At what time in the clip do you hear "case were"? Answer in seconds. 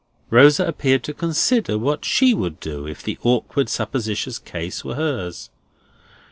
4.39-4.95